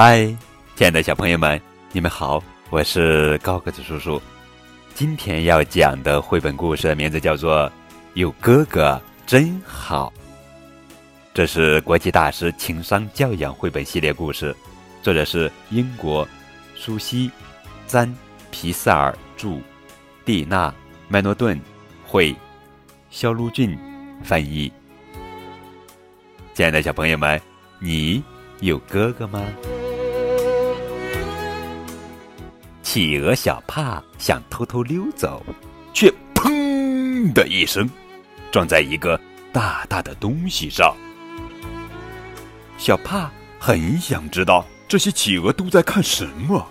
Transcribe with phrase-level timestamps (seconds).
[0.00, 0.18] 嗨，
[0.76, 4.22] 亲爱的小朋友们，你们好，我是高个子叔叔。
[4.94, 7.68] 今天要讲的绘本故事名字叫做
[8.14, 10.12] 《有哥哥真好》，
[11.34, 14.54] 这是国际大师情商教养绘本系列故事，
[15.02, 16.24] 作者是英国
[16.76, 17.28] 舒西·
[17.88, 18.08] 詹
[18.52, 19.58] 皮塞尔著，
[20.24, 20.70] 蒂娜·
[21.08, 21.60] 麦诺顿
[22.06, 22.32] 绘，
[23.10, 23.76] 肖路俊
[24.22, 24.72] 翻译。
[26.54, 27.40] 亲爱的小朋友们，
[27.80, 28.22] 你
[28.60, 29.44] 有哥哥吗？
[32.90, 35.44] 企鹅小帕想偷偷溜走，
[35.92, 37.86] 却砰的一声，
[38.50, 39.20] 撞在一个
[39.52, 40.96] 大大的东西上。
[42.78, 46.66] 小帕很想知道这些企鹅都在看什么，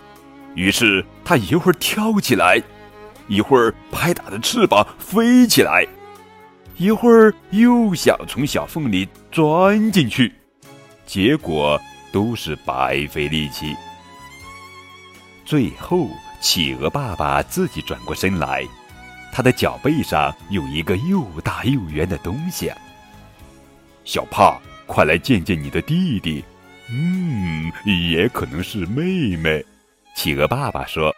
[0.55, 2.59] 于是他一会儿跳起来，
[3.27, 5.85] 一会儿拍打着翅膀飞起来，
[6.77, 10.33] 一会儿又想从小缝里钻进去，
[11.05, 11.79] 结果
[12.11, 13.75] 都是白费力气。
[15.47, 16.09] 最后，
[16.41, 18.65] 企鹅爸爸自己转过身来，
[19.31, 22.69] 他的脚背上有一个又大又圆的东西。
[24.03, 26.43] 小帕，快来见见你的弟弟。
[26.89, 29.63] 嗯，也可能是妹妹。
[30.17, 31.15] 企鹅爸爸说。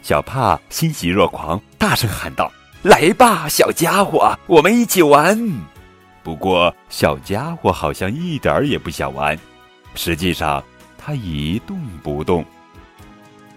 [0.00, 5.38] 小帕欣喜若狂，大声喊道：“来吧，小家伙，我们一起玩！”
[6.24, 9.38] 不过，小家伙好像一点儿也不想玩。
[9.94, 10.64] 实际上，
[10.96, 12.42] 他一动不动。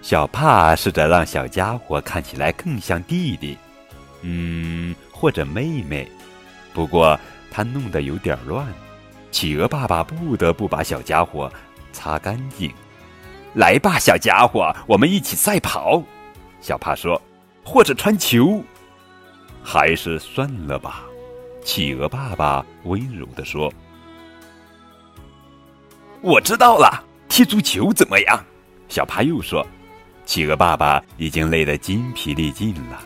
[0.01, 3.57] 小帕试着让小家伙看起来更像弟弟，
[4.21, 6.09] 嗯，或者妹妹。
[6.73, 7.19] 不过
[7.51, 8.65] 他弄得有点乱，
[9.29, 11.51] 企鹅爸爸不得不把小家伙
[11.91, 12.71] 擦干净。
[13.55, 16.01] 来吧，小家伙，我们一起赛跑。
[16.61, 17.21] 小帕说
[17.65, 18.63] ：“或者传球。”
[19.61, 21.03] 还是算了吧，
[21.63, 23.71] 企鹅爸爸温柔地说
[26.21, 28.43] ：“我知道了，踢足球怎么样？”
[28.87, 29.65] 小帕又说。
[30.29, 33.01] 企鹅爸爸已经累得筋疲力尽了。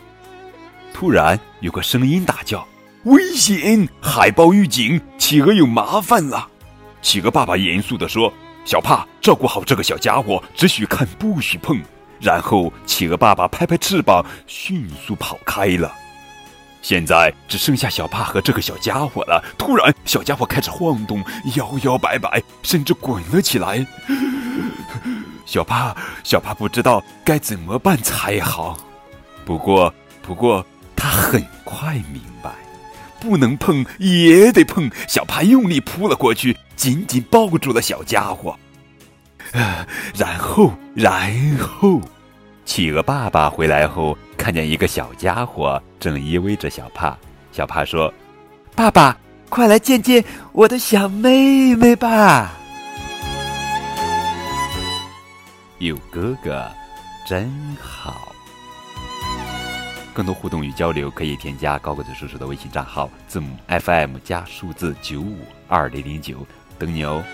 [0.92, 2.68] 突然，有个声音大叫
[3.04, 3.88] ：“危险！
[3.98, 6.46] 海豹预警，企鹅有麻烦了！”
[7.00, 8.30] 企鹅爸爸严肃地说
[8.66, 11.80] ：“小帕，照顾好这个小家伙，只许看，不许碰。”
[12.20, 15.90] 然后，企鹅爸爸拍拍翅膀，迅速跑开了。
[16.82, 19.42] 现在只剩下小帕和这个小家伙了。
[19.56, 21.24] 突然，小家伙开始晃动，
[21.56, 23.86] 摇摇摆摆，甚至滚了起来。
[25.46, 28.78] 小帕，小帕不知道该怎么办才好。
[29.44, 30.64] 不过，不过
[30.96, 32.50] 他很快明白，
[33.20, 34.90] 不能碰也得碰。
[35.06, 38.56] 小帕用力扑了过去，紧紧抱住了小家伙。
[40.14, 42.00] 然后，然后，
[42.64, 47.16] 企鹅爸爸回来后，看见一个小家伙正依偎着小帕。
[47.52, 48.12] 小帕说
[48.74, 49.16] ：“爸爸，
[49.50, 52.54] 快来见见我的小妹妹吧。”
[55.78, 56.70] 有哥哥，
[57.26, 58.32] 真好。
[60.14, 66.46] 更多互动与交流，可以添加高个子叔叔的微信账号，字母 FM 加数字九五二零零九，
[66.78, 67.24] 等你哦。